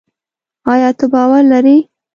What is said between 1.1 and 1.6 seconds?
باور